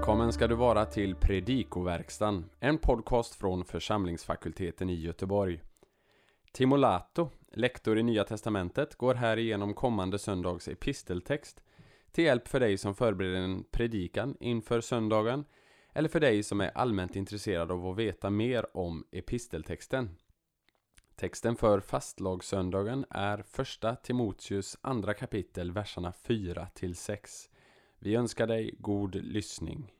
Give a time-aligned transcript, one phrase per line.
[0.00, 5.60] Välkommen ska du vara till Predikoverkstan, en podcast från församlingsfakulteten i Göteborg.
[6.52, 11.62] Timo Lato, lektor i Nya Testamentet, går här igenom kommande söndags episteltext
[12.12, 15.44] till hjälp för dig som förbereder en predikan inför söndagen
[15.92, 20.16] eller för dig som är allmänt intresserad av att veta mer om episteltexten.
[21.16, 27.49] Texten för fastlagssöndagen är första Timoteus andra kapitel, verserna 4 till 6.
[28.02, 29.92] Vi önskar dig god lyssning.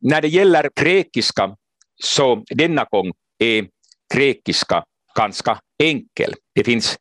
[0.00, 1.56] När det gäller grekiska
[2.02, 3.68] så denna gång är
[4.14, 4.84] grekiska
[5.14, 6.34] ganska enkel.
[6.54, 6.98] Det finns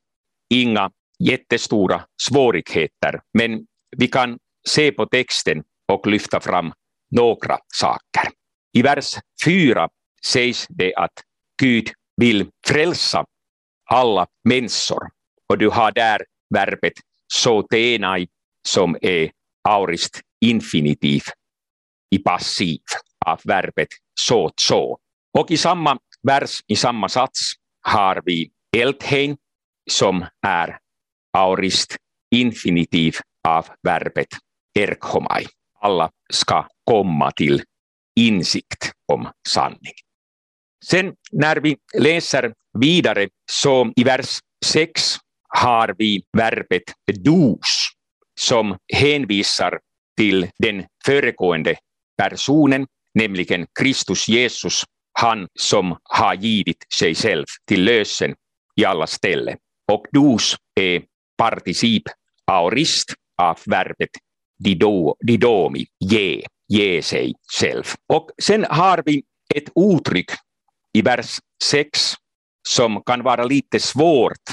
[0.50, 4.40] inga jättestora svårigheter, men vi kan
[4.70, 6.73] se på texten och lyfta fram
[7.12, 8.32] några saker.
[8.73, 9.90] I vers 4
[10.26, 11.23] sägs det att
[11.62, 13.26] Gud vill frälsa
[13.86, 15.09] alla människor
[15.50, 16.94] och du har där verbet
[17.28, 18.28] sotenai
[18.67, 19.32] som är
[19.69, 21.21] aurist infinitiv
[22.16, 22.81] i passiv
[23.25, 23.88] av verbet
[24.19, 24.97] så så.
[25.38, 29.38] Och i samma vers, i samma sats, har vi eldheim
[29.91, 30.77] som är
[31.38, 31.95] aurist
[32.36, 33.16] infinitiv
[33.47, 34.27] av verbet
[34.80, 35.45] erkomai.
[35.80, 37.63] Alla ska komma till
[38.19, 39.93] insikt om sanning.
[40.86, 46.83] Sen när vi läser vidare så i vers 6 har vi verbet
[47.23, 47.84] dos
[48.39, 49.80] som hänvisar
[50.17, 51.75] till den föregående
[52.17, 54.83] personen, nämligen Kristus Jesus,
[55.19, 58.36] han som har givit sig själv till lösen
[58.75, 59.58] i alla ställen.
[59.92, 61.03] Och dos är
[61.38, 62.03] particip
[62.45, 64.09] aorist av verbet
[64.59, 67.83] dido, didomi, ge, ge sig själv.
[68.08, 69.23] Och sen har vi
[69.55, 70.31] ett uttryck
[70.94, 72.14] i vers 6
[72.67, 74.44] som kan vara lite svårt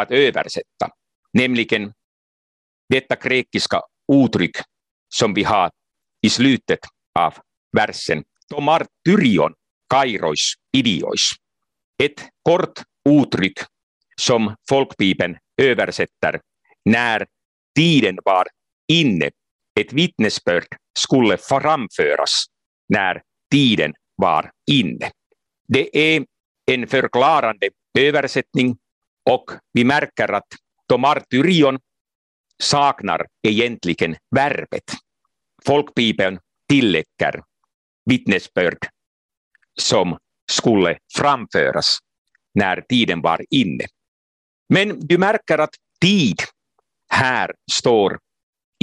[0.00, 0.88] att översätta,
[1.32, 1.92] nämligen
[2.92, 3.80] detta grekiska
[4.12, 4.56] uttryck
[5.08, 5.70] som vi har
[6.22, 6.78] i slutet
[7.18, 7.34] av
[7.76, 8.24] versen.
[8.48, 9.54] Tomartyrion
[9.94, 11.30] kairois idiois.
[12.02, 13.58] Ett kort uttryck
[14.16, 16.40] som folkbibeln översätter
[16.84, 17.26] när
[17.74, 18.46] tiden var
[18.88, 19.30] inne.
[19.80, 20.66] Ett vittnesbörd
[20.98, 22.44] skulle framföras
[22.88, 25.10] när tiden var inne.
[25.68, 26.24] Det är
[26.70, 28.76] en förklarande översättning
[29.30, 30.48] och vi märker att
[30.88, 31.78] tomartyrion
[32.62, 34.92] saknar egentligen verbet.
[35.64, 37.42] Folkbibeln tillägger
[38.04, 38.78] vittnesbörd
[39.80, 40.18] som
[40.50, 41.98] skulle framföras
[42.54, 43.84] när tiden var inne.
[44.68, 46.42] Men du märker att tid
[47.08, 48.18] här står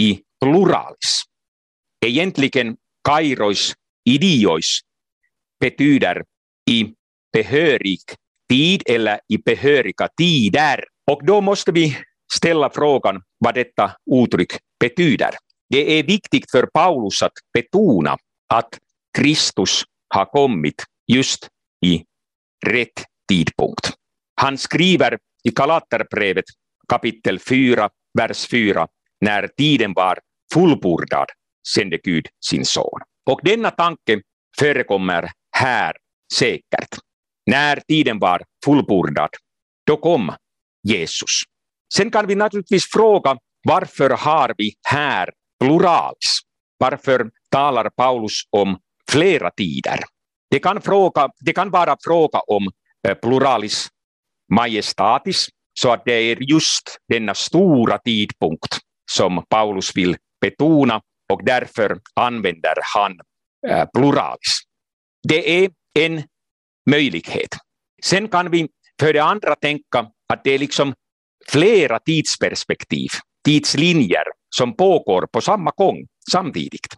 [0.01, 1.23] i pluralis.
[2.05, 3.73] Egentligen kairois
[4.05, 4.79] idiois
[5.59, 6.23] betyder
[6.69, 6.93] i
[7.33, 8.01] behörig
[8.49, 10.83] tid eller i behöriga tider.
[11.11, 11.97] Och då måste vi
[12.33, 15.29] ställa frågan vad detta uttryck betyder.
[15.69, 18.17] Det är viktigt för Paulus att betona
[18.53, 18.69] att
[19.17, 21.47] Kristus har kommit just
[21.85, 22.03] i
[22.65, 23.93] rätt tidpunkt.
[24.35, 26.45] Han skriver i Galaterbrevet
[26.87, 28.87] kapitel 4, vers 4,
[29.21, 30.19] när tiden var
[30.53, 31.25] fullbordad
[31.75, 32.99] sände Gud sin son.
[33.29, 34.21] Och denna tanke
[34.59, 35.93] förekommer här
[36.33, 36.97] säkert.
[37.45, 39.29] När tiden var fullbordad,
[39.85, 40.33] då kom
[40.83, 41.43] Jesus.
[41.93, 45.29] Sen kan vi naturligtvis fråga varför har vi här
[45.59, 46.39] pluralis?
[46.77, 48.77] Varför talar Paulus om
[49.11, 49.99] flera tider?
[50.51, 52.69] Det kan, fråga, det kan vara fråga om
[53.07, 53.87] eh, pluralis
[54.53, 58.77] majestatis, så att det är just denna stora tidpunkt
[59.11, 61.01] som Paulus vill betona
[61.33, 63.19] och därför använder han
[63.67, 64.61] eh, pluralis.
[65.27, 65.69] Det är
[65.99, 66.23] en
[66.89, 67.49] möjlighet.
[68.03, 68.67] Sen kan vi
[68.99, 70.93] för det andra tänka att det är liksom
[71.47, 73.09] flera tidsperspektiv,
[73.45, 74.23] tidslinjer
[74.55, 76.95] som pågår på samma gång samtidigt.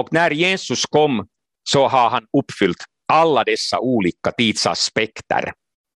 [0.00, 1.26] Och när Jesus kom
[1.70, 5.52] så har han uppfyllt alla dessa olika tidsaspekter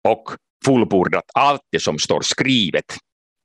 [0.08, 0.34] och
[0.64, 2.84] fullbordat allt det som står skrivet.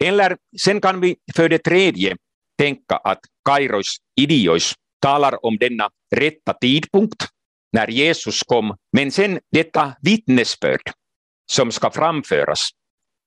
[0.04, 2.16] Eller sen kan vi för det tredje
[2.58, 7.28] tänka att Kairos idiois talar om denna rätta tidpunkt
[7.74, 10.92] när Jesus kom, men sen detta vittnesbörd
[11.52, 12.70] som ska framföras,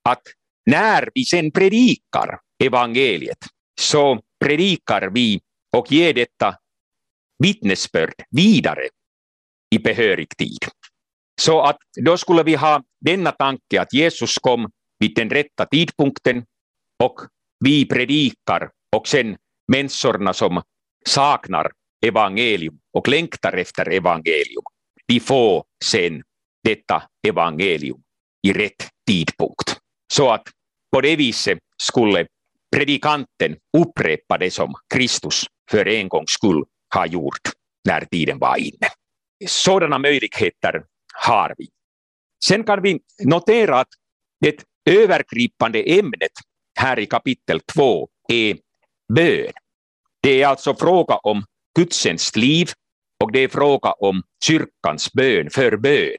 [0.09, 0.21] att
[0.65, 3.45] när vi sen predikar evangeliet
[3.79, 5.41] så predikar vi
[5.77, 6.55] och ger detta
[7.43, 8.87] vittnesbörd vidare
[9.75, 10.65] i behörig tid.
[11.41, 16.45] Så att då skulle vi ha denna tanke att Jesus kom vid den rätta tidpunkten
[17.03, 17.19] och
[17.59, 19.37] vi predikar och sen
[19.67, 20.61] människorna som
[21.05, 21.71] saknar
[22.05, 24.63] evangelium och längtar efter evangelium,
[25.07, 26.23] de får sen
[26.63, 28.01] detta evangelium
[28.47, 29.79] i rätt tidpunkt.
[30.13, 30.47] Så att
[30.95, 32.27] på det viset skulle
[32.75, 36.63] predikanten upprepa det som Kristus för en gångs skull
[36.95, 37.41] har gjort.
[37.87, 38.87] när tiden var inne.
[39.47, 40.83] Sådana möjligheter
[41.13, 41.67] har vi.
[42.45, 43.87] Sen kan vi notera att
[44.39, 46.31] det övergripande ämnet
[46.79, 48.57] här i kapitel 2 är
[49.13, 49.51] bön.
[50.21, 51.43] Det är alltså fråga om
[51.77, 52.69] gudsens liv
[53.23, 56.17] och det är fråga om kyrkans bön, för bön.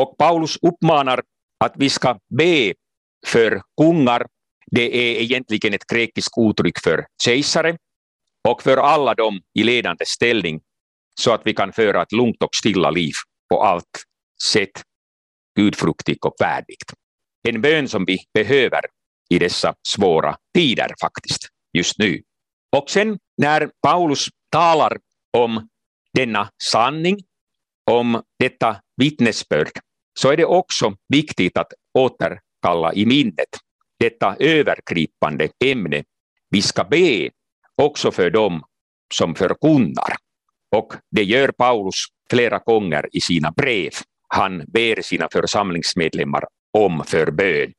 [0.00, 1.22] Och Paulus uppmanar
[1.64, 2.74] att vi ska be
[3.26, 4.26] för kungar.
[4.70, 7.76] Det är egentligen ett grekiskt uttryck för kejsare
[8.48, 10.60] och för alla dem i ledande ställning
[11.20, 13.12] så att vi kan föra ett lugnt och stilla liv
[13.50, 14.04] på allt
[14.52, 14.82] sätt,
[15.56, 16.92] gudfruktigt och värdigt.
[17.48, 18.80] En bön som vi behöver
[19.30, 22.22] i dessa svåra tider faktiskt, just nu.
[22.76, 24.98] Och sen när Paulus talar
[25.36, 25.68] om
[26.14, 27.18] denna sanning,
[27.90, 29.70] om detta vittnesbörd,
[30.18, 33.48] så är det också viktigt att åter kalla i minnet
[33.98, 36.04] detta övergripande ämne.
[36.50, 37.30] Vi ska be
[37.82, 38.62] också för dem
[39.14, 40.16] som förkunnar.
[40.76, 41.94] Och det gör Paulus
[42.30, 43.90] flera gånger i sina brev.
[44.28, 46.44] Han ber sina församlingsmedlemmar
[46.78, 47.72] om förbön.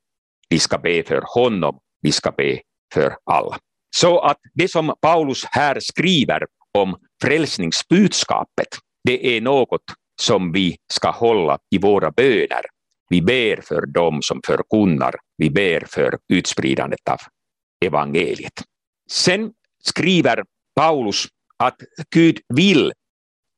[0.48, 2.60] Vi ska be för honom, vi ska be
[2.94, 3.58] för alla.
[3.96, 6.46] Så att det som Paulus här skriver
[6.78, 8.68] om frälsningsbudskapet,
[9.04, 9.84] det är något
[10.20, 12.73] som vi ska hålla i våra böner.
[13.08, 17.18] Vi ber för dem som förkunnar, vi ber för utspridandet av
[17.84, 18.62] evangeliet.
[19.10, 19.52] Sen
[19.82, 20.44] skriver
[20.76, 21.76] Paulus att
[22.10, 22.92] Gud vill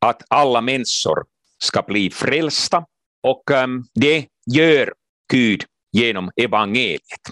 [0.01, 1.25] att alla människor
[1.59, 2.85] ska bli frälsta
[3.23, 4.93] och ehm, det gör
[5.33, 7.23] Gud genom evangeliet.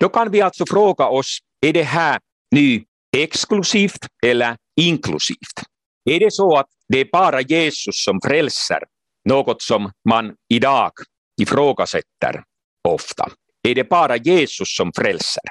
[0.00, 2.84] Då kan vi alltså fråga oss, är det här nu
[3.16, 5.62] exklusivt eller inklusivt?
[6.10, 8.78] Är det så att det är bara Jesus som frälser,
[9.24, 10.92] något som man idag
[11.40, 12.42] ifrågasätter
[12.88, 13.30] ofta?
[13.68, 15.42] Är det bara Jesus som frälser?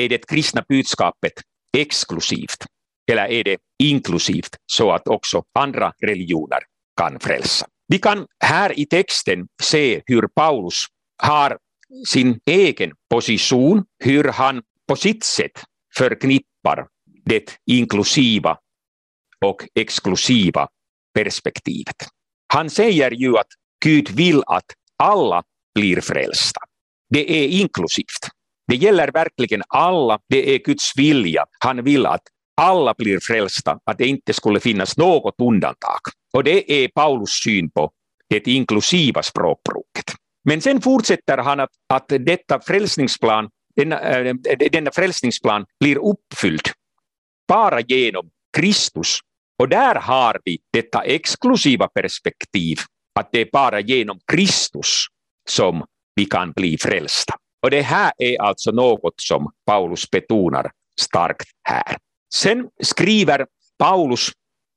[0.00, 1.32] Är det kristna budskapet
[1.78, 2.66] exklusivt?
[3.10, 6.58] Eller är det inklusivt så att också andra religioner
[6.96, 7.66] kan frälsa?
[7.88, 10.84] Vi kan här i texten se hur Paulus
[11.22, 11.58] har
[12.06, 15.64] sin egen position, hur han på sitt sätt
[15.96, 16.86] förknippar
[17.24, 18.58] det inklusiva
[19.44, 20.68] och exklusiva
[21.14, 21.96] perspektivet.
[22.46, 23.46] Han säger ju att
[23.84, 24.64] Gud vill att
[24.98, 25.42] alla
[25.74, 26.60] blir frälsta.
[27.10, 28.28] Det är inklusivt.
[28.68, 31.44] Det gäller verkligen alla, det är Guds vilja.
[31.58, 32.22] Han vill att
[32.56, 36.00] alla blir frälsta, att det inte skulle finnas något undantag.
[36.32, 37.90] Och det är Paulus syn på
[38.28, 40.14] det inklusiva språkbruket.
[40.44, 46.68] Men sen fortsätter han att, att detta frälsningsplan, denna, äh, eh, denna frälsningsplan blir uppfylld
[47.48, 49.18] bara genom Kristus.
[49.58, 52.78] Och där har vi detta exklusiva perspektiv,
[53.20, 55.06] att det är bara genom Kristus
[55.48, 57.34] som vi kan bli frälsta.
[57.62, 60.70] Och det här är alltså något som Paulus betonar
[61.00, 61.96] starkt här.
[62.34, 63.46] Sen skriver
[63.78, 64.30] Paulus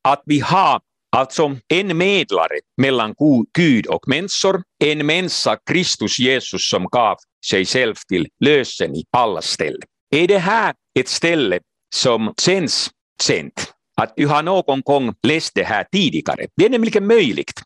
[0.04, 3.16] att vi har alltså en medlare mellan
[3.54, 7.18] Gud och människor, en människa, Kristus Jesus, som gav
[7.50, 9.82] sig själv till lösen i alla ställen.
[10.16, 11.60] Är det här ett ställe
[11.96, 12.92] som känns
[13.22, 13.74] känt?
[13.98, 16.48] Att du har någon gång läst det här tidigare?
[16.56, 17.62] Det är nämligen möjligt.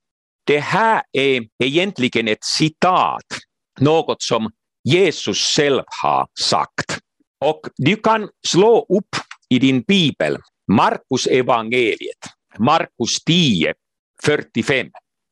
[0.50, 3.24] Det här är egentligen ett citat,
[3.80, 4.52] något som
[4.84, 7.00] Jesus själv har sagt.
[7.46, 9.16] Och du kan slå upp
[9.50, 10.38] i din bibel
[10.72, 12.18] Markus evangeliet,
[12.58, 13.74] Markus 10,
[14.24, 14.88] 45.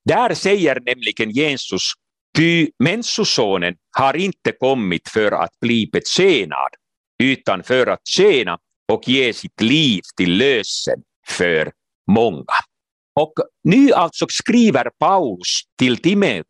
[0.05, 1.83] Där säger nämligen Jesus,
[2.37, 6.71] ty Människosonen har inte kommit för att bli betjänad,
[7.23, 8.57] utan för att tjäna
[8.91, 11.71] och ge sitt liv till lösen för
[12.11, 12.53] många.
[13.19, 13.33] Och
[13.63, 15.97] nu alltså skriver Paulus till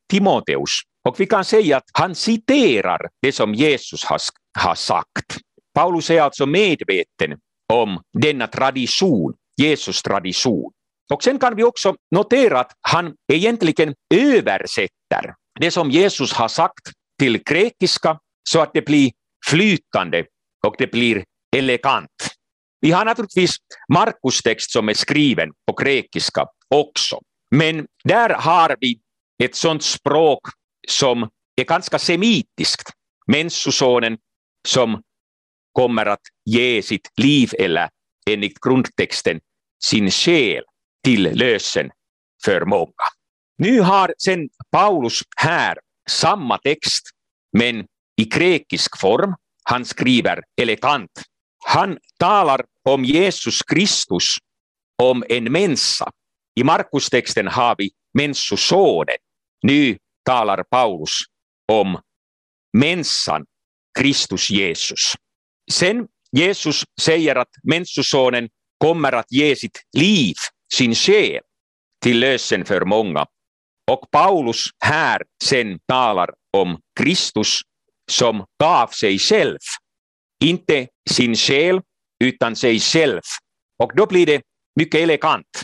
[0.09, 0.71] Timoteus
[1.09, 4.19] och vi kan säga att han citerar det som Jesus har,
[4.59, 5.37] har sagt.
[5.73, 7.37] Paulus är alltså medveten
[7.73, 10.71] om denna tradition, Jesus tradition.
[11.13, 16.91] Och sen kan vi också notera att han egentligen översätter det som Jesus har sagt
[17.19, 18.19] till grekiska
[18.49, 19.11] så att det blir
[19.49, 20.25] flytande
[20.67, 21.23] och det blir
[21.55, 22.26] elegant.
[22.79, 23.55] Vi har naturligtvis
[23.93, 27.19] Markus text som är skriven på grekiska också.
[27.51, 28.99] Men där har vi
[29.43, 30.41] ett sådant språk
[30.87, 32.91] som är ganska semitiskt.
[33.27, 34.17] mensusonen
[34.67, 35.01] som
[35.71, 37.89] kommer att ge sitt liv eller
[38.29, 39.39] enligt grundtexten
[39.83, 40.63] sin själ
[41.03, 41.89] till lösen
[42.45, 43.07] för många.
[43.57, 45.77] Nu har sen Paulus här
[46.09, 47.03] samma text
[47.57, 47.85] men
[48.21, 49.35] i grekisk form.
[49.63, 51.11] Han skriver elegant.
[51.65, 54.35] Han talar om Jesus Kristus,
[55.03, 56.11] om en människa.
[56.55, 59.17] I Markustexten har vi mensosonen.
[59.63, 61.19] Nu talar Paulus
[61.71, 62.01] om
[62.77, 63.45] människan,
[63.99, 65.13] Kristus Jesus.
[65.71, 70.35] Sen Jesus säger att mensosonen kommer att ge sitt liv,
[70.73, 71.41] sin själ,
[72.03, 73.25] till lösen för många.
[73.91, 77.61] Och Paulus här sen talar om Kristus
[78.11, 79.59] som gav sig själv,
[80.43, 81.81] inte sin själ,
[82.23, 83.21] utan sig själv.
[83.83, 84.41] Och då blir det
[84.75, 85.63] mycket elegant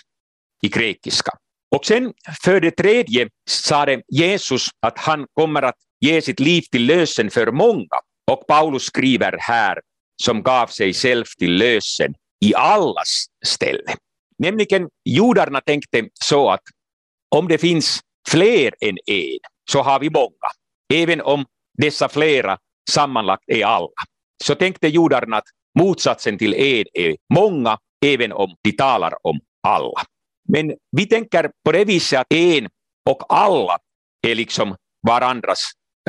[0.62, 1.32] i grekiska.
[1.76, 2.14] Och sen
[2.44, 7.52] för det tredje sa Jesus att han kommer att ge sitt liv till lösen för
[7.52, 8.00] många.
[8.32, 9.80] Och Paulus skriver här
[10.24, 12.14] som gav sig själv till lösen
[12.46, 13.96] i allas ställe.
[14.38, 16.62] Nämligen judarna tänkte så att
[17.36, 18.00] om det finns
[18.30, 19.40] fler än en
[19.72, 20.50] så har vi många.
[20.94, 21.46] Även om
[21.78, 22.58] dessa flera
[22.90, 23.90] sammanlagt är alla.
[24.44, 25.48] Så tänkte judarna att
[25.80, 30.02] motsatsen till en är många, även om de talar om alla.
[30.50, 32.68] Men vi tänker på det viset att en
[33.10, 33.78] och alla
[34.28, 34.76] är liksom
[35.08, 35.60] varandras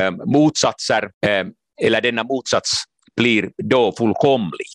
[0.01, 1.47] eh, motsatser, eh,
[1.83, 2.85] eller denna motsats
[3.17, 4.67] blir då fullkomlig.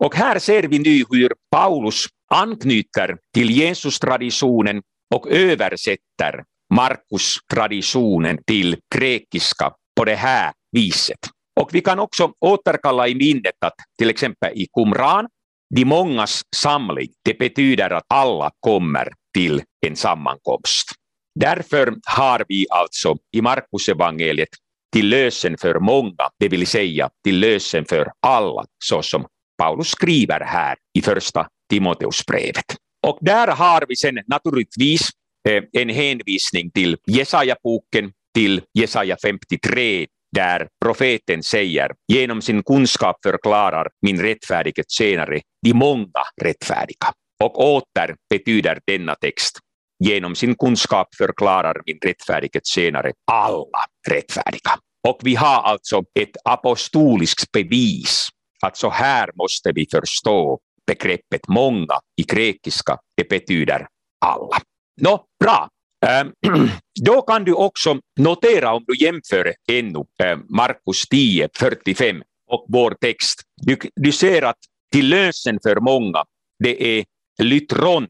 [0.00, 4.82] Och här ser vi nu hur Paulus anknyter till Jesus-traditionen
[5.14, 11.18] och översätter Markus-traditionen till grekiska på det här viset.
[11.60, 15.26] Och vi kan också återkalla i minnet att till exempel i Qumran,
[15.74, 20.92] de mångas samling, det betyder att alla kommer till en sammankomst.
[21.40, 24.48] Därför har vi alltså i Markus evangeliet
[24.92, 29.26] till lösen för många, det vill säga till lösen för alla, så som
[29.58, 32.64] Paulus skriver här i första Timoteusbrevet.
[33.06, 35.10] Och där har vi sen naturligtvis
[35.48, 43.88] eh, en hänvisning till Jesaja-boken, till Jesaja 53, där profeten säger genom sin kunskap förklarar
[44.02, 47.12] min rättfärdighet senare de många rättfärdiga.
[47.42, 49.58] Och åter betyder denna text
[50.04, 54.70] genom sin kunskap förklarar min rättfärdighet senare alla rättfärdiga.
[55.08, 58.28] Och vi har alltså ett apostoliskt bevis
[58.62, 63.86] att så här måste vi förstå begreppet många i grekiska, det betyder
[64.20, 64.56] alla.
[65.00, 65.68] Nå, bra.
[66.06, 66.32] Ähm,
[67.04, 72.96] då kan du också notera om du jämför ännu ähm, Markus 10, 45 och vår
[73.00, 73.42] text.
[73.56, 74.58] Du, du ser att
[74.92, 76.24] till lösen för många,
[76.58, 77.04] det är
[77.42, 78.06] lytron,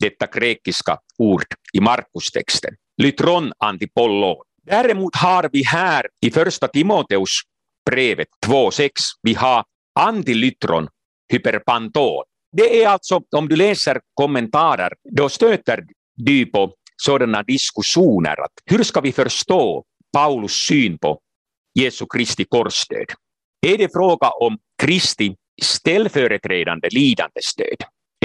[0.00, 2.74] detta grekiska ord i Markus-texten.
[3.02, 4.36] Lytron antipollon.
[4.66, 7.30] Däremot har vi här i första Timoteus
[7.90, 8.90] brevet 2.6,
[9.22, 9.64] vi har
[10.00, 10.88] antilytron
[11.32, 12.24] hyperpanton.
[12.52, 15.84] Det är alltså, om du läser kommentarer, då stöter
[16.16, 18.44] du på sådana diskussioner.
[18.44, 21.20] Att hur ska vi förstå Paulus syn på
[21.74, 23.06] Jesu Kristi korsdöd?
[23.66, 27.76] Är det fråga om Kristi ställföreträdande lidandestöd?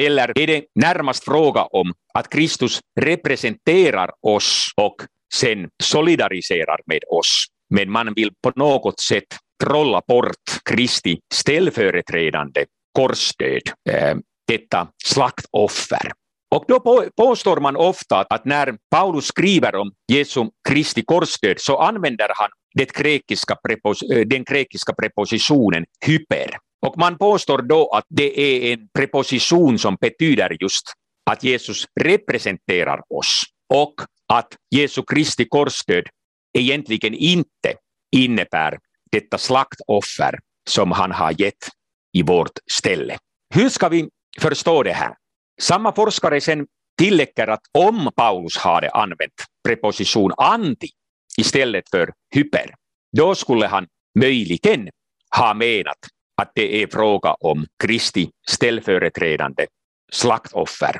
[0.01, 4.95] Eller är det närmast fråga om att Kristus representerar oss och
[5.33, 7.45] sen solidariserar med oss?
[7.69, 9.27] Men man vill på något sätt
[9.63, 12.65] trolla bort Kristi ställföreträdande
[12.97, 14.15] korsdöd, eh,
[14.47, 16.11] detta slaktoffer.
[16.53, 16.79] Och då
[17.17, 22.93] påstår man ofta att när Paulus skriver om Jesu Kristi korsdöd så använder han det
[22.93, 26.57] grekiska prepos, eh, den grekiska prepositionen hyper.
[26.85, 30.93] Och man påstår då att det är en preposition som betyder just
[31.31, 33.43] att Jesus representerar oss
[33.73, 33.93] och
[34.33, 36.03] att Jesu Kristi korsdöd
[36.57, 37.73] egentligen inte
[38.15, 38.77] innebär
[39.11, 41.69] detta slaktoffer som han har gett
[42.17, 43.17] i vårt ställe.
[43.55, 44.09] Hur ska vi
[44.41, 45.13] förstå det här?
[45.61, 46.67] Samma forskare sen
[46.97, 49.33] tillägger att om Paulus hade använt
[49.67, 50.87] preposition anti
[51.37, 52.73] istället för hyper,
[53.17, 53.87] då skulle han
[54.19, 54.89] möjligen
[55.37, 55.97] ha menat
[56.41, 59.65] att det är fråga om Kristi ställföreträdande
[60.11, 60.99] slaktoffer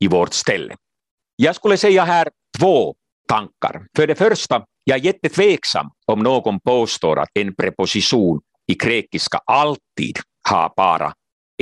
[0.00, 0.76] i vårt ställe.
[1.36, 2.94] Jag skulle säga här två
[3.28, 3.86] tankar.
[3.96, 10.18] För det första, jag är jättetveksam om någon påstår att en preposition i grekiska alltid
[10.48, 11.12] har bara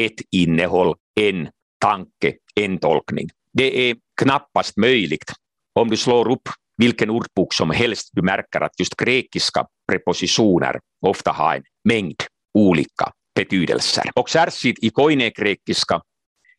[0.00, 1.48] ett innehåll, en
[1.82, 3.28] tanke, en tolkning.
[3.52, 5.32] Det är knappast möjligt.
[5.74, 11.30] Om du slår upp vilken ordbok som helst, du märker att just grekiska prepositioner ofta
[11.30, 12.22] har en mängd
[12.58, 14.04] olika betydelser.
[14.14, 16.00] Och särskilt i koinegrekiska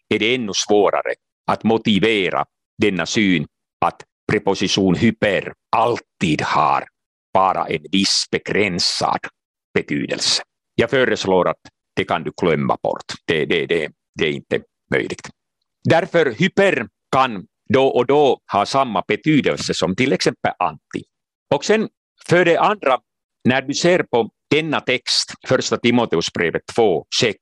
[0.10, 1.13] är det ännu svårare
[1.51, 2.46] att motivera
[2.77, 3.48] denna syn
[3.86, 6.84] att preposition hyper alltid har
[7.34, 9.20] bara en viss begränsad
[9.74, 10.44] betydelse.
[10.75, 11.60] Jag föreslår att
[11.96, 13.03] det kan du glömma bort.
[13.25, 14.62] Det, det, det, det är inte
[14.94, 15.30] möjligt.
[15.84, 21.04] Därför hyper kan då och då ha samma betydelse som till exempel anti.
[21.54, 21.90] Och sen
[22.28, 23.00] för det andra,
[23.50, 27.36] när du ser på denna text, första Timoteusbrevet 2.6,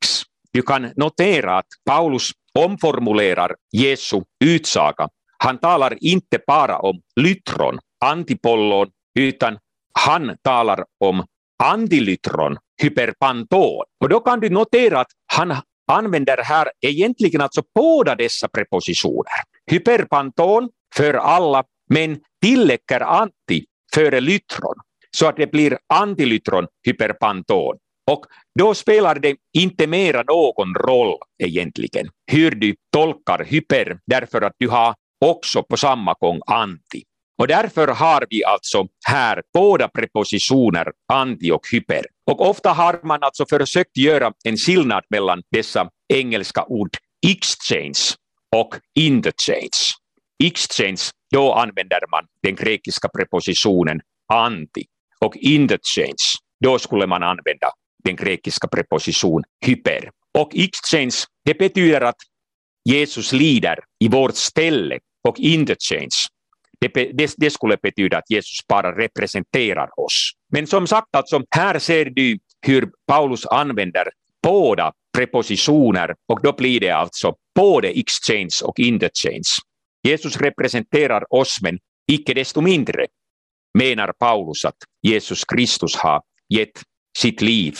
[0.53, 5.09] du kan notera att Paulus omformulerar Jesu utsaga.
[5.37, 8.89] Han talar inte bara om lytron, antipollon,
[9.19, 9.57] utan
[9.93, 11.25] han talar om
[11.63, 13.83] antilytron, hyperpanton.
[14.01, 15.55] Och då kan du notera att han
[15.87, 19.31] använder här egentligen alltså båda dessa prepositioner.
[19.71, 24.75] Hyperpanton för alla, men tillägger anti före lytron,
[25.17, 27.77] så att det blir antilytron hyperpanton.
[28.11, 28.25] Och
[28.59, 34.67] då spelar det inte mera någon roll egentligen hur du tolkar hyper, därför att du
[34.67, 34.95] har
[35.25, 37.03] också på samma gång anti.
[37.37, 42.05] Och därför har vi alltså här båda prepositioner anti och hyper.
[42.31, 46.97] Och ofta har man alltså försökt göra en skillnad mellan dessa engelska ord
[47.27, 47.99] exchange
[48.55, 49.79] och interchange.
[50.43, 54.01] Exchange, då använder man den grekiska prepositionen
[54.33, 54.85] anti.
[55.19, 56.25] Och interchange,
[56.63, 57.71] då skulle man använda
[58.03, 60.09] den grekiska prepositionen hyper.
[60.37, 62.15] Och exchange, det betyder att
[62.89, 66.09] Jesus lider i vårt ställe och interchange,
[66.81, 70.31] det, det, skulle betyda att Jesus bara representerar oss.
[70.51, 74.09] Men som sagt, alltså, här ser du hur Paulus använder
[74.43, 79.49] båda prepositioner och då blir det alltså både exchange och interchange.
[80.03, 81.79] Jesus representerar oss men
[82.11, 83.07] icke desto mindre
[83.77, 86.81] menar Paulus att Jesus Kristus har gett
[87.17, 87.77] sitt liv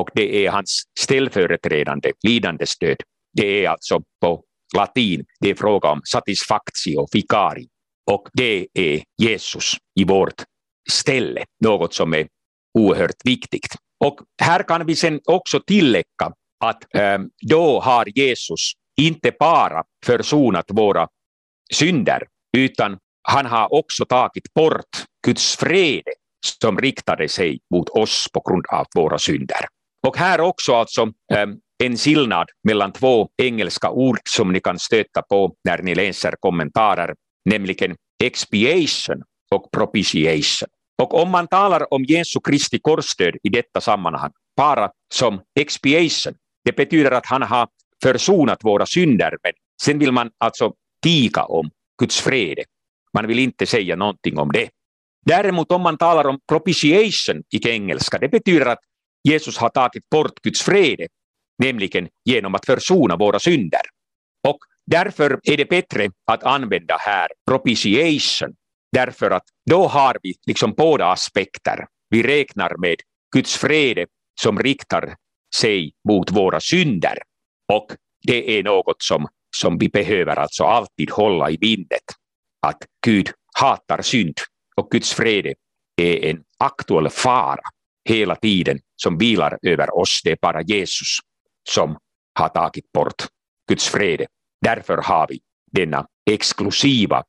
[0.00, 2.96] och det är hans ställföreträdande lidandestöd.
[3.32, 4.44] Det är alltså på
[4.76, 7.66] latin, det är fråga om satisfactio ficari
[8.10, 10.42] och det är Jesus i vårt
[10.90, 12.26] ställe, något som är
[12.78, 13.74] oerhört viktigt.
[14.04, 16.32] Och här kan vi sen också tillägga
[16.64, 17.18] att eh,
[17.48, 21.08] då har Jesus inte bara försonat våra
[21.72, 22.22] synder,
[22.56, 26.02] utan han har också tagit bort Guds fred
[26.60, 29.66] som riktade sig mot oss på grund av våra synder.
[30.06, 31.46] Och här också alltså eh,
[31.84, 37.14] en skillnad mellan två engelska ord som ni kan stöta på när ni läser kommentarer,
[37.44, 40.68] nämligen expiation och propitiation.
[41.02, 46.76] Och om man talar om Jesu Kristi korsdöd i detta sammanhang, bara som expiation, det
[46.76, 47.68] betyder att han har
[48.02, 52.58] försonat våra synder, men sen vill man alltså tiga om Guds fred.
[53.12, 54.70] Man vill inte säga någonting om det.
[55.26, 58.78] Däremot om man talar om propitiation i engelska, det betyder att
[59.28, 61.06] Jesus har tagit bort Guds fred,
[61.58, 63.80] nämligen genom att försona våra synder.
[64.48, 68.54] Och därför är det bättre att använda här propitiation,
[68.92, 71.86] därför att då har vi liksom båda aspekter.
[72.10, 72.96] Vi räknar med
[73.34, 74.06] Guds fred
[74.40, 75.16] som riktar
[75.56, 77.18] sig mot våra synder.
[77.72, 77.86] Och
[78.22, 82.04] det är något som, som vi behöver alltså alltid hålla i minnet.
[82.66, 84.34] Att Gud hatar synd
[84.76, 85.54] och Guds fred
[85.96, 87.62] är en aktuell fara
[88.08, 90.20] hela tiden som vilar över oss.
[90.24, 91.18] Det är bara Jesus
[91.68, 91.96] som
[92.38, 93.22] har tagit bort
[93.68, 94.26] Guds fred.
[94.60, 95.40] Därför har vi
[95.72, 97.24] denna exklusiva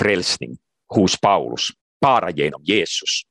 [0.00, 0.56] frälsning
[0.88, 1.68] hos Paulus,
[2.00, 3.22] bara genom Jesus.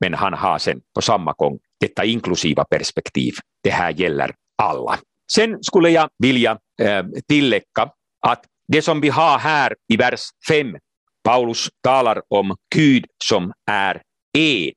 [0.00, 3.34] Men han har sen på samma gång detta inklusiva perspektiv.
[3.62, 4.98] Det här gäller alla.
[5.32, 10.76] Sen skulle jag vilja äh, tillägga att det som vi har här i vers 5,
[11.24, 14.02] Paulus talar om Gud som är
[14.38, 14.72] en.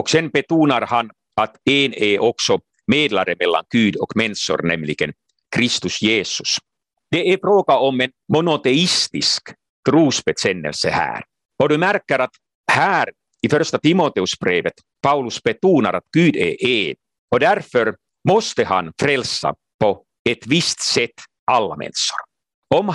[0.00, 5.12] Och sen betonar han att en är också medlare mellan Gud och människor, nämligen
[5.56, 6.56] Kristus Jesus.
[7.14, 9.42] Det är fråga om en monoteistisk
[9.88, 11.24] trosbekännelse här.
[11.62, 12.30] Och du märker att
[12.72, 13.10] här
[13.42, 14.72] i första Timoteusbrevet
[15.02, 16.94] Paulus betonar att Gud är en
[17.34, 17.96] och därför
[18.28, 21.10] måste han frälsa på ett visst sätt
[21.50, 22.20] alla människor.
[22.74, 22.94] Om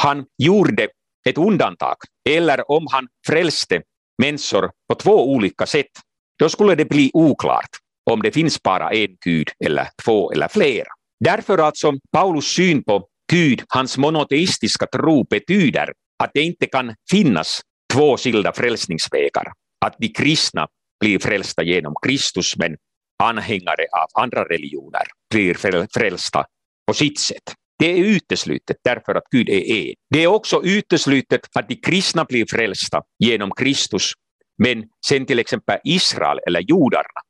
[0.00, 0.88] han gjorde
[1.28, 1.96] ett undantag
[2.28, 3.82] eller om han frälste
[4.22, 5.92] människor på två olika sätt,
[6.38, 7.70] då skulle det bli oklart
[8.10, 10.90] om det finns bara en Gud eller två eller flera.
[11.24, 17.60] Därför alltså Paulus syn på Gud, hans monoteistiska tro betyder att det inte kan finnas
[17.92, 19.52] två skilda frälsningsvägar.
[19.86, 20.68] Att de kristna
[21.00, 22.76] blir frälsta genom Kristus men
[23.22, 25.54] anhängare av andra religioner blir
[25.98, 26.44] frälsta
[26.86, 27.54] på sitt sätt.
[27.78, 29.94] Det är uteslutet därför att Gud är en.
[30.10, 34.12] Det är också uteslutet att de kristna blir frälsta genom Kristus
[34.62, 37.20] men sen till exempel Israel eller judarna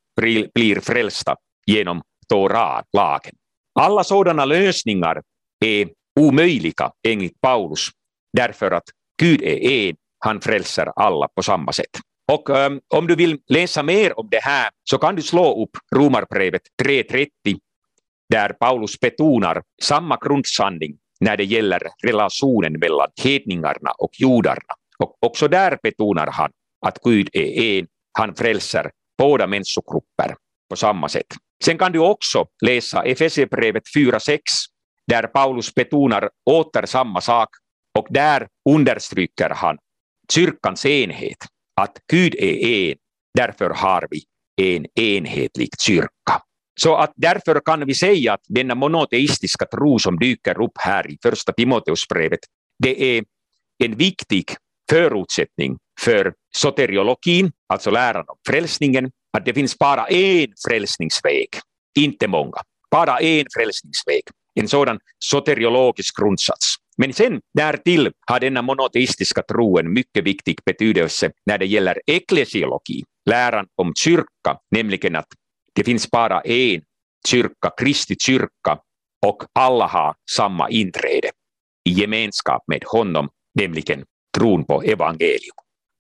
[0.54, 1.36] blir frälsta
[1.66, 3.34] genom Torah-lagen.
[3.80, 5.22] Alla sådana lösningar
[5.64, 5.88] är
[6.20, 7.88] omöjliga enligt Paulus
[8.32, 8.84] därför att
[9.22, 11.98] Gud är en, han frälser alla på samma sätt.
[12.32, 15.70] Och um, om du vill läsa mer om det här så kan du slå upp
[15.94, 17.28] Romarbrevet 3.30
[18.28, 24.74] där Paulus betonar samma grundsanning när det gäller relationen mellan hedningarna och judarna.
[24.98, 26.50] Och också där betonar han
[26.86, 27.86] att Gud är en,
[28.18, 30.34] han frälser båda människogrupper
[30.70, 31.26] på samma sätt.
[31.64, 34.38] Sen kan du också läsa Efesierbrevet 4.6
[35.10, 37.48] där Paulus betonar åter samma sak
[37.98, 39.78] och där understryker han
[40.32, 41.36] kyrkans enhet,
[41.80, 42.96] att Gud är en,
[43.34, 44.22] därför har vi
[44.62, 46.42] en enhetlig kyrka.
[46.80, 51.18] Så att därför kan vi säga att denna monoteistiska tro som dyker upp här i
[51.22, 52.40] första Timoteusbrevet,
[52.78, 53.24] det är
[53.84, 54.44] en viktig
[54.90, 61.48] förutsättning för soteriologin, alltså läran om frälsningen, att det finns bara en frälsningsväg,
[61.98, 62.58] inte många.
[62.90, 64.22] Bara en frälsningsväg.
[64.60, 66.76] En sådan soteriologisk grundsats.
[66.98, 73.04] Men sen därtill har denna monoteistiska tro en mycket viktig betydelse när det gäller eklesiologi,
[73.30, 75.26] läran om kyrka, nämligen att
[75.74, 76.82] det finns bara en
[77.28, 78.78] kyrka, Kristi kyrka,
[79.26, 81.30] och alla har samma inträde
[81.88, 84.04] i gemenskap med honom, nämligen
[84.38, 85.56] tron på evangelium.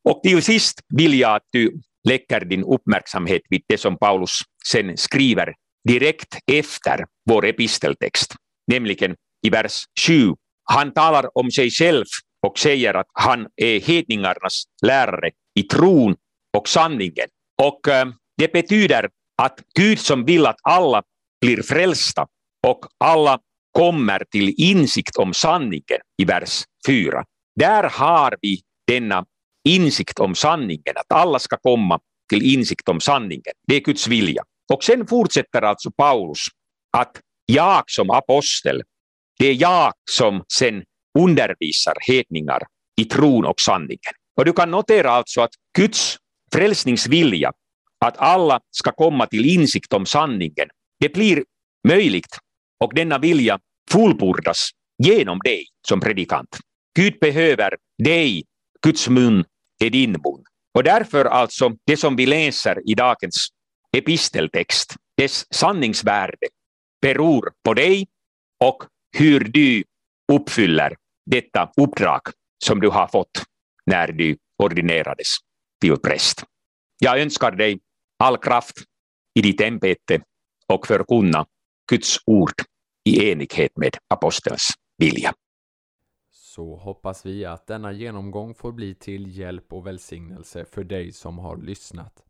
[0.08, 4.38] Och till sist vill jag att du lägger din uppmärksamhet vid det som Paulus
[4.70, 5.54] sen skriver
[5.88, 8.34] direkt efter vår episteltext,
[8.70, 10.34] nämligen i vers 7.
[10.64, 12.04] Han talar om sig själv
[12.46, 16.16] och säger att han är hedningarnas lärare i tron
[16.58, 17.28] och sanningen.
[17.62, 19.08] Och äh, det betyder
[19.42, 21.02] att Gud som vill att alla
[21.40, 22.26] blir frälsta
[22.66, 23.38] och alla
[23.72, 27.24] kommer till insikt om sanningen i vers 4.
[27.56, 29.24] Där har vi denna
[29.68, 33.54] insikt om sanningen, att alla ska komma till insikt om sanningen.
[33.66, 34.42] Det är Guds vilja.
[34.72, 36.46] Och sen fortsätter alltså Paulus
[36.96, 38.82] att jag som apostel,
[39.38, 40.82] det är jag som sen
[41.18, 42.60] undervisar hedningar
[43.00, 44.14] i tron och sanningen.
[44.36, 46.16] Och du kan notera alltså att Guds
[46.52, 47.52] frälsningsvilja,
[48.04, 50.68] att alla ska komma till insikt om sanningen,
[51.00, 51.44] det blir
[51.88, 52.38] möjligt
[52.84, 53.58] och denna vilja
[53.90, 54.70] fullbordas
[55.02, 56.58] genom dig som predikant.
[56.96, 58.44] Gud behöver dig,
[58.82, 59.44] Guds mun
[59.84, 60.44] är din mun.
[60.74, 63.48] Och därför alltså, det som vi läser i dagens
[63.96, 66.46] episteltext, dess sanningsvärde
[67.02, 68.06] beror på dig
[68.64, 68.84] och
[69.18, 69.84] hur du
[70.32, 72.20] uppfyller detta uppdrag
[72.64, 73.44] som du har fått
[73.86, 75.36] när du ordinerades
[75.80, 76.44] till präst.
[76.98, 77.80] Jag önskar dig
[78.18, 78.76] all kraft
[79.34, 80.22] i ditt ämbete
[80.66, 81.46] och förkunna
[81.90, 82.54] Guds ord
[83.04, 85.34] i enighet med apostelns vilja.
[86.30, 91.38] Så hoppas vi att denna genomgång får bli till hjälp och välsignelse för dig som
[91.38, 92.24] har lyssnat.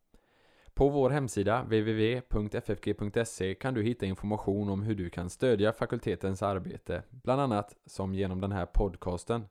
[0.80, 7.02] På vår hemsida www.ffg.se kan du hitta information om hur du kan stödja fakultetens arbete,
[7.10, 9.44] bland annat som genom den här podcasten.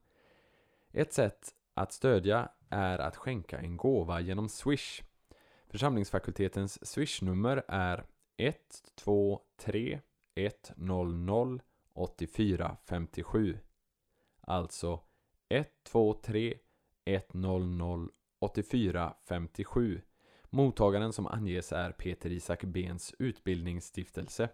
[0.91, 5.01] Ett sätt att stödja är att skänka en gåva genom Swish.
[5.67, 8.05] Församlingsfakultetens Swish-nummer är
[8.37, 9.99] 123
[10.35, 11.59] 100
[11.93, 13.59] 8457
[14.41, 14.99] Alltså
[15.49, 16.53] 123
[17.05, 18.07] 100
[18.39, 20.01] 8457
[20.51, 24.49] Mottagaren som anges är Peter Isak Bens utbildningsstiftelse.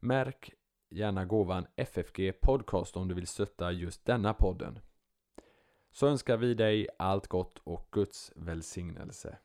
[0.00, 0.52] Märk
[0.90, 4.78] gärna gåvan FFG Podcast om du vill stötta just denna podden.
[5.90, 9.38] Så önskar vi dig allt gott och Guds välsignelse.